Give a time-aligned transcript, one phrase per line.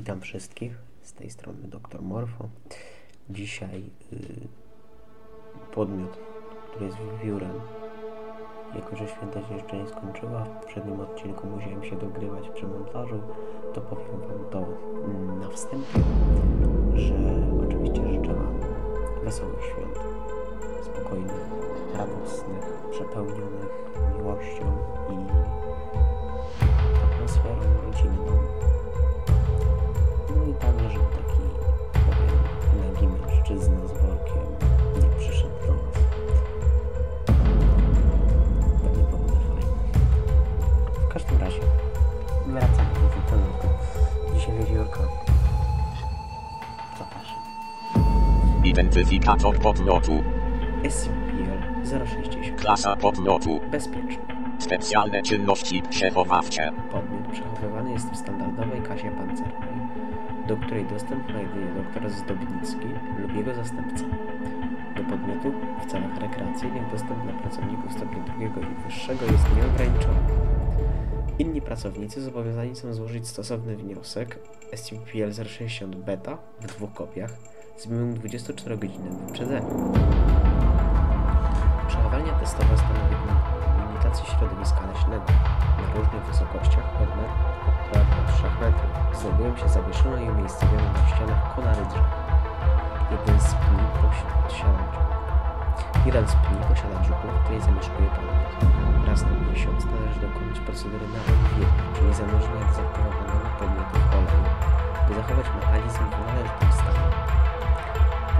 [0.00, 2.48] Witam wszystkich, z tej strony dr Morfo.
[3.30, 4.48] Dzisiaj y,
[5.74, 6.18] podmiot,
[6.70, 7.60] który jest wiewiórem.
[8.74, 13.20] Jako, że święta się jeszcze nie skończyła, w poprzednim odcinku musiałem się dogrywać przy montażu,
[13.74, 14.66] to powiem Wam to
[15.04, 16.00] mm, na wstępie,
[16.94, 17.14] że
[17.66, 18.60] oczywiście życzę Wam
[19.24, 19.98] wesołych świąt,
[20.84, 21.50] spokojnych,
[21.94, 23.70] radosnych, przepełnionych
[24.18, 24.78] miłością
[25.10, 25.16] i
[27.04, 28.79] atmosferą rodzinną.
[30.50, 31.42] I także, żeby taki,
[31.92, 34.46] powiem, nagi mężczyzna z workiem
[35.02, 35.94] nie przyszedł do nas.
[38.82, 39.76] To nie byłoby fajne.
[41.08, 41.60] W każdym razie,
[42.46, 43.68] wracamy do tematu.
[44.34, 45.00] Dzisiaj wiewiórka.
[46.98, 47.38] Zapraszam.
[48.64, 50.22] Identyfikator podmiotu.
[50.88, 52.60] SCPL 060.
[52.60, 53.60] Klasa podmiotu.
[53.70, 54.40] Bezpieczny.
[54.58, 56.72] Specjalne czynności przechowawcze.
[56.92, 59.79] Podmiot przechowywany jest w standardowej kasie pancernej,
[60.48, 62.88] do której dostęp ma jedynie doktor Zdobnicki
[63.18, 64.04] lub jego zastępca.
[64.96, 65.52] Do podmiotu
[65.82, 70.20] w celach rekreacyjnych dostęp dla pracowników stopnia drugiego i wyższego jest nieograniczony.
[71.38, 74.38] Inni pracownicy zobowiązani są złożyć stosowny wniosek
[74.72, 77.30] SCP-PL-060 Beta w dwóch kopiach
[77.76, 79.92] z minimum 24-godzinnym wyprzedzeniem.
[81.88, 83.59] Przechowania testowe stanowią
[84.10, 85.24] imitację środowiska leśnego
[85.78, 89.20] na różnych wysokościach od metra do 3 metrów.
[89.20, 92.08] Znajdują się zawieszone i umiejscowione na ścianach konary drzew.
[93.10, 94.80] Jeden z pni posiada
[96.06, 98.50] Jeden z pni posiada dziupłę, w której zamieszkuje podmiot.
[99.08, 104.50] Raz na miesiąc należy dokonać procedury nawoływania, czyli zanurzenia dezaktywowanego podmiotu w oleju,
[105.06, 107.06] by zachować mechanizm w należytym stanie.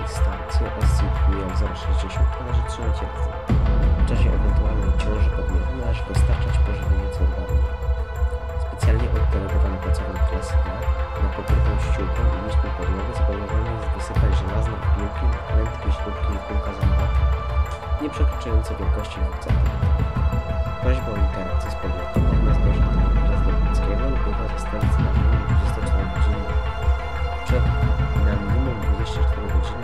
[0.00, 3.83] Instancję SCP-060 należy trzymać razem.
[4.04, 7.58] W czasie ewentualnej ciąży podmiotu należy dostarczać pożywienie dni.
[8.64, 10.66] Specjalnie oddelegowany pracownik klasy D
[11.22, 16.70] na pokrytą ściółką i liczną podłogę zobowiązany jest wysypać żelazne piłki klętki, śrubki i kółka
[16.78, 17.06] zęba,
[18.02, 19.56] nie przekraczające wielkości 2 cm.
[20.82, 25.42] Prośba o interakcję z podmiotem natomiast dąży do doktora Zdobnickiego lub jego zastępcy na minimum
[25.48, 26.44] 24 godziny
[27.46, 27.64] przed,
[28.26, 29.82] na minimum 24 godziny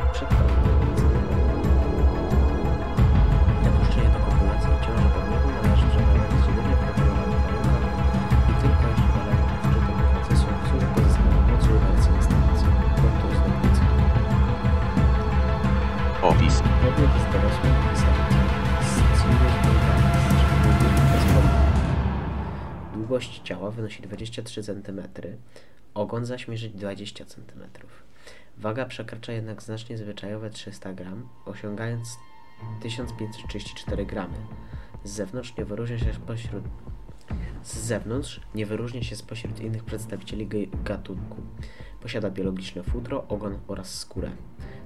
[23.11, 25.03] Długość ciała wynosi 23 cm,
[25.95, 27.63] ogon zaś mierzy 20 cm.
[28.59, 31.07] Waga przekracza jednak znacznie zwyczajowe 300 g,
[31.47, 32.19] osiągając
[32.83, 34.27] 1534 g.
[35.05, 36.65] Z zewnątrz nie wyróżnia się spośród
[37.63, 41.37] z zewnątrz nie wyróżnia się spośród innych przedstawicieli gatunku.
[42.03, 44.31] Posiada biologiczne futro, ogon oraz skórę.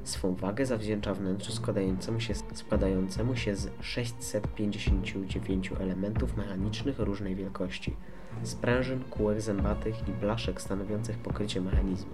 [0.05, 7.97] Swą wagę zawdzięcza wnętrzu składającemu się, składającemu się z 659 elementów mechanicznych różnej wielkości,
[8.43, 12.13] sprężyn, kółek zębatych i blaszek stanowiących pokrycie mechanizmu.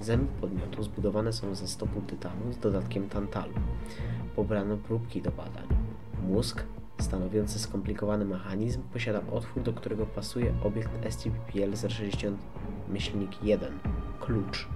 [0.00, 3.54] Zęby podmiotu zbudowane są ze stopu tytanu z dodatkiem tantalu.
[4.36, 5.66] Pobrano próbki do badań.
[6.28, 6.62] Mózg,
[7.00, 12.36] stanowiący skomplikowany mechanizm, posiada otwór, do którego pasuje obiekt SCP-PL-060-1
[14.20, 14.68] klucz.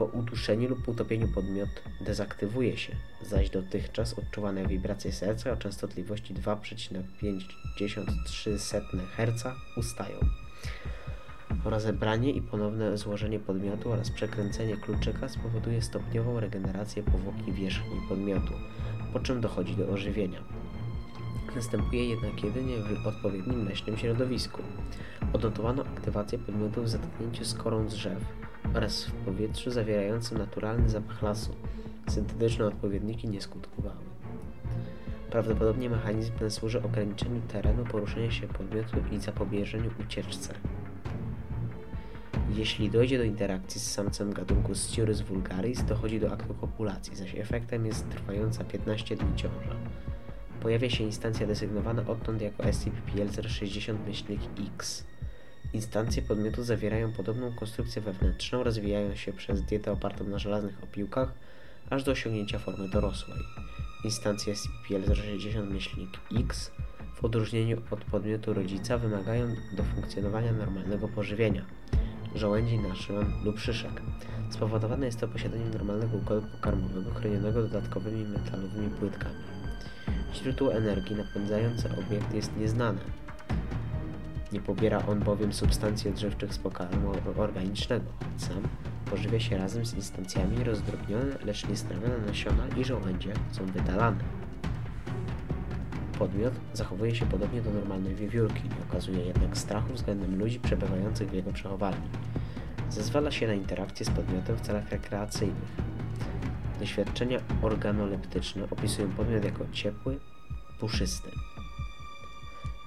[0.00, 1.68] Po uduszeniu lub utopieniu podmiot
[2.00, 9.44] dezaktywuje się, zaś dotychczas odczuwane wibracje serca o częstotliwości 2,53 Hz
[9.76, 10.16] ustają.
[11.64, 18.52] Rozebranie i ponowne złożenie podmiotu oraz przekręcenie kluczyka spowoduje stopniową regenerację powłoki wierzchniej podmiotu,
[19.12, 20.44] po czym dochodzi do ożywienia.
[21.56, 24.62] Następuje jednak jedynie w odpowiednim leśnym środowisku.
[25.32, 31.54] Odnotowano aktywację podmiotów w zetknięciu z korą drzew oraz w powietrzu zawierającym naturalny zapach lasu.
[32.08, 34.10] Syntetyczne odpowiedniki nie skutkowały.
[35.30, 40.54] Prawdopodobnie mechanizm ten służy ograniczeniu terenu poruszania się podmiotu i zapobieżeniu ucieczce.
[42.54, 47.86] Jeśli dojdzie do interakcji z samcem gatunku Sciurus vulgaris, dochodzi do aktu kopulacji, zaś efektem
[47.86, 49.76] jest trwająca 15 dni ciąża.
[50.60, 55.04] Pojawia się instancja desygnowana odtąd jako SCP-PL-060-X.
[55.72, 61.32] Instancje podmiotu zawierają podobną konstrukcję wewnętrzną, rozwijają się przez dietę opartą na żelaznych opiłkach,
[61.90, 63.38] aż do osiągnięcia formy dorosłej.
[64.04, 66.70] Instancje SCP-PL-060-X
[67.14, 71.64] w odróżnieniu od podmiotu rodzica wymagają do funkcjonowania normalnego pożywienia
[72.34, 74.02] żołędzi naszon lub szyszek.
[74.50, 79.34] Spowodowane jest to posiadaniem normalnego układu pokarmowego chronionego dodatkowymi metalowymi płytkami.
[80.34, 83.00] Źródło energii napędzające obiekt jest nieznane.
[84.52, 88.04] Nie pobiera on bowiem substancji odżywczych z pokarmu organicznego.
[88.36, 88.62] Sam
[89.10, 94.24] pożywia się razem z instancjami rozdrobnione, lecz niestrawione nasiona i żołędzie są wydalane.
[96.18, 101.34] Podmiot zachowuje się podobnie do normalnej wiewiórki, nie okazuje jednak strachu względem ludzi przebywających w
[101.34, 102.08] jego przechowalni.
[102.90, 105.76] Zezwala się na interakcję z podmiotem w celach rekreacyjnych.
[106.80, 110.18] Doświadczenia organoleptyczne opisują podmiot jako ciepły,
[110.80, 111.30] puszysty.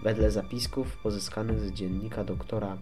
[0.03, 2.77] Wedle zapisków pozyskanych z dziennika doktora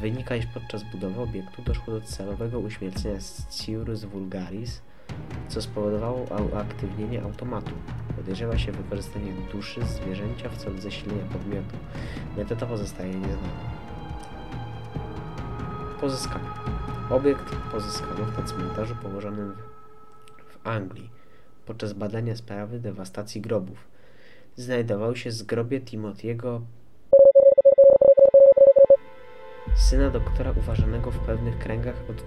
[0.00, 3.20] wynika, iż podczas budowy obiektu doszło do celowego uśmiercenia
[3.50, 4.82] Sciurus vulgaris,
[5.48, 7.72] co spowodowało uaktywnienie automatu.
[8.16, 11.76] Podejrzewa się wykorzystanie duszy zwierzęcia w celu zasilenia podmiotu.
[12.36, 13.70] Metoda pozostaje nieznana.
[16.00, 16.48] Pozyskanie.
[17.10, 19.54] Obiekt pozyskano na cmentarzu położonym
[20.46, 21.10] w, Anglii
[21.66, 23.93] podczas badania sprawy dewastacji grobów.
[24.56, 26.60] Znajdował się zgrobie Timothy'ego
[29.76, 32.24] syna doktora uważanego w pewnych kręgach od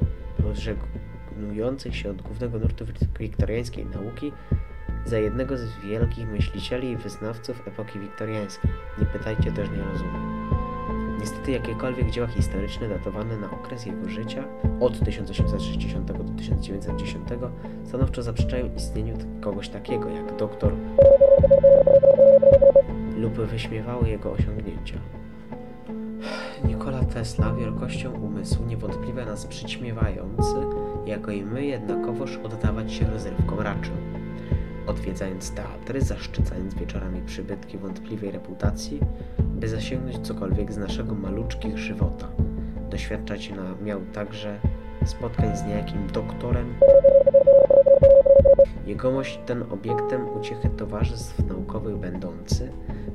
[1.92, 2.86] się od głównego nurtu
[3.20, 4.32] wiktoriańskiej nauki
[5.06, 8.72] za jednego z wielkich myślicieli i wyznawców epoki wiktoriańskiej.
[9.00, 10.50] Nie pytajcie, też nie rozumiem.
[11.20, 14.44] Niestety jakiekolwiek dzieła historyczne datowane na okres jego życia
[14.80, 17.28] od 1860 do 1910
[17.84, 20.74] stanowczo zaprzeczają istnieniu kogoś takiego jak doktor
[23.18, 25.00] lub wyśmiewały jego osiągnięcia.
[26.66, 30.56] Nikola Tesla wielkością umysłu niewątpliwie nas przyćmiewający,
[31.06, 33.94] jako i my jednakowoż oddawać się rozrywkom raczył.
[34.88, 39.00] Odwiedzając teatry, zaszczycając wieczorami przybytki wątpliwej reputacji,
[39.40, 42.28] by zasięgnąć cokolwiek z naszego maluczkich żywota.
[42.90, 44.60] Doświadczać na, miał także
[45.06, 46.74] spotkań z niejakim doktorem.
[48.86, 52.72] Jegomość ten obiektem uciechy towarzystw naukowych będący,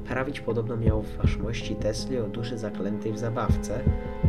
[0.08, 3.80] prawić podobno miał w waszmości Tesli o duszy zaklętej w zabawce,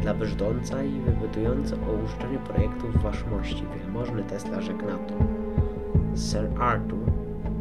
[0.01, 3.63] dla brzdąca i wybytująca o uszczeniu projektów waszmości.
[3.77, 5.13] Wielmożny Tesla rzekł na to.
[6.15, 7.11] Sir Arthur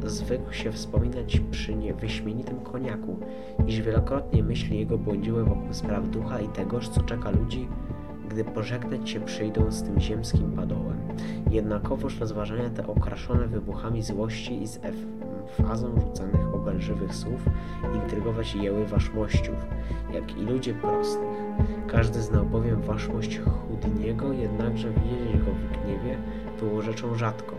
[0.04, 3.16] zwykł się wspominać przy niewyśmienitym koniaku,
[3.66, 7.68] iż wielokrotnie myśli jego błądziły wokół spraw ducha i tegoż, co czeka ludzi,
[8.28, 10.98] gdy pożegnać się przyjdą z tym ziemskim padołem.
[11.50, 14.80] Jednakowoż rozważania te okraszone wybuchami złości i z
[15.50, 17.40] fazą rzucanych obelżywych słów
[17.94, 19.66] intrygować jeły waszmościów,
[20.12, 21.28] jak i ludzie prostych.
[21.86, 26.18] Każdy znał bowiem waszmość Chudniego, jednakże widzieć go w gniewie
[26.60, 27.56] było rzeczą rzadką.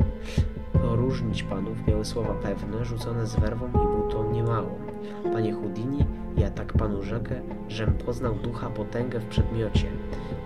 [0.74, 4.70] Poróżnić panów miały słowa pewne, rzucone z werwą i butą niemałą.
[5.34, 6.06] Panie Houdini,
[6.38, 9.88] ja tak panu rzekę, żem poznał ducha potęgę w przedmiocie.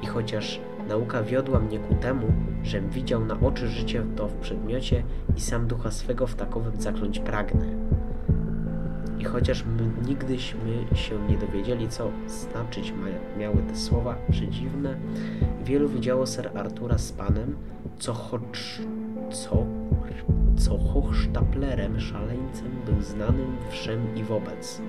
[0.02, 2.28] I chociaż nauka wiodła mnie ku temu,
[2.64, 5.04] żem widział na oczy życie to w przedmiocie
[5.38, 7.66] i sam ducha swego w takowym zakląć pragnę.
[9.20, 12.94] I chociaż my nigdyśmy się nie dowiedzieli, co znaczyć
[13.38, 14.96] miały te słowa przedziwne,
[15.64, 17.56] wielu widziało ser Artura z panem,
[18.00, 18.82] co choć
[19.32, 19.66] co
[20.58, 24.82] co hochsztaplerem szaleńcem był znanym wszem i wobec.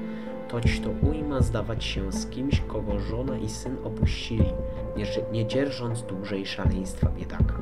[0.48, 4.52] Toć to ujma zdawać się z kimś, kogo żona i syn opuścili,
[4.96, 7.54] nie, nie dzierżąc dłużej szaleństwa biedaka.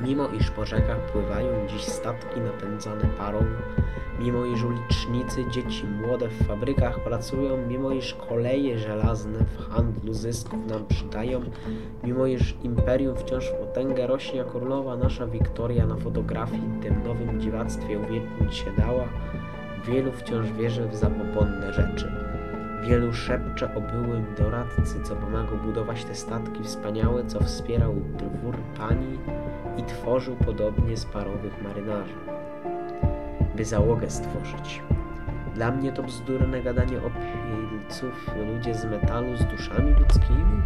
[0.00, 3.38] Mimo iż po rzekach pływają dziś statki napędzane parą,
[4.18, 10.66] mimo iż ulicznicy, dzieci młode w fabrykach pracują, mimo iż koleje żelazne w handlu zysków
[10.66, 11.40] nam przydają,
[12.04, 17.40] mimo iż imperium wciąż w potęgę rośnie, a królowa nasza Wiktoria na fotografii tym nowym
[17.40, 19.08] dziwactwie uwiecznić się dała,
[19.86, 22.12] wielu wciąż wierzy w zabobonne rzeczy.
[22.82, 29.18] Wielu szepcze o byłym doradcy, co pomagał budować te statki wspaniałe, co wspierał dwór pani
[29.76, 32.14] i tworzył podobnie z parowych marynarzy
[33.56, 34.82] by załogę stworzyć.
[35.54, 40.62] Dla mnie to bzdurne gadanie o pilców ludzie z metalu z duszami ludzkimi.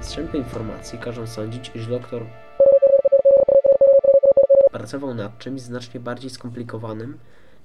[0.00, 2.22] Strzępy informacji każą sądzić, iż doktor
[4.72, 7.18] pracował nad czymś znacznie bardziej skomplikowanym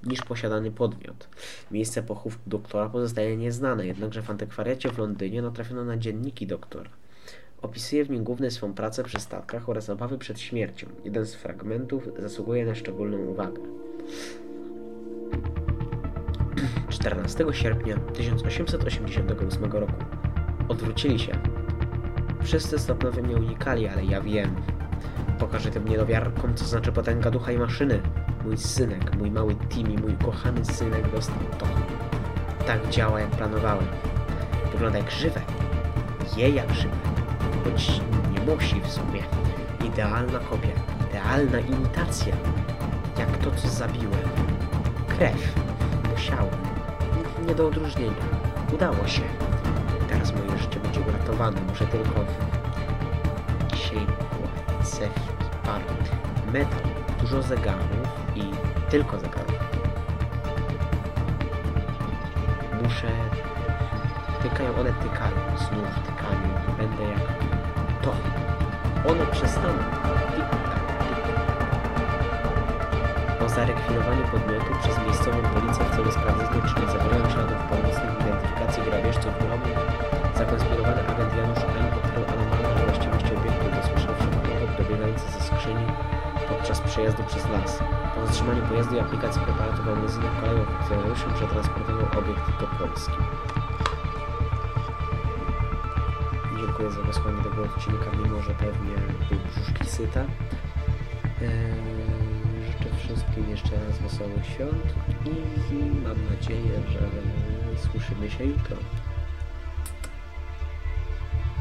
[0.06, 1.28] niż posiadany podmiot.
[1.70, 6.90] Miejsce pochówku doktora pozostaje nieznane, jednakże w antykwariacie w Londynie natrafiono na dzienniki doktora.
[7.62, 10.86] Opisuje w nim głównie swą pracę przy statkach oraz obawy przed śmiercią.
[11.04, 13.62] Jeden z fragmentów zasługuje na szczególną uwagę.
[16.88, 19.92] 14 sierpnia 1888 roku
[20.68, 21.32] odwrócili się.
[22.42, 24.56] Wszyscy stopniowo mnie unikali, ale ja wiem.
[25.38, 28.02] Pokażę tym niedowiarkom, co znaczy potęga ducha i maszyny.
[28.44, 31.66] Mój synek, mój mały Timmy, mój kochany synek dostał to.
[32.66, 33.86] Tak działa, jak planowałem.
[34.72, 35.40] Wygląda jak żywe.
[36.36, 36.94] Je jak żywe.
[37.64, 38.00] Choć
[38.32, 39.22] nie musi w sumie.
[39.84, 40.68] Idealna kopia,
[41.10, 42.36] idealna imitacja
[43.18, 44.28] jak to, co zabiłem.
[45.08, 45.54] Krew.
[46.10, 46.54] Musiałem.
[47.46, 48.24] nie do odróżnienia.
[48.74, 49.22] Udało się.
[50.08, 51.60] Teraz moje życie będzie uratowane.
[51.68, 52.24] Muszę tylko
[53.74, 54.06] dzisiaj
[54.82, 55.20] cewki,
[55.64, 55.82] par,
[56.52, 58.42] metal, dużo zegarów i
[58.90, 59.52] tylko zegarów.
[62.82, 63.08] Muszę...
[64.42, 66.40] Tykają, one tykają, znów tykają.
[66.78, 67.28] Będę jak
[68.02, 68.12] to.
[69.10, 69.78] One przestaną.
[70.36, 71.16] Tik, tak, tik.
[73.38, 75.21] Po zarekwirowaniu podmiotu przez miejscową
[88.82, 93.12] pojazdu i aplikacji preparatu baumezyny koleją funkcjonariuszem przetransportował obiekt do Polski.
[96.60, 98.94] Dziękuję za wysłanie tego odcinka, mimo że pewnie
[99.30, 100.20] był brzuszki syta.
[100.20, 100.28] Eee,
[102.66, 104.94] życzę wszystkim jeszcze raz wesołych świąt
[105.26, 107.08] i mam nadzieję, że
[107.76, 108.76] słyszymy się jutro.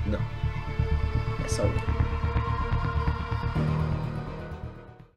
[0.07, 0.17] No,
[1.43, 2.00] wesołych.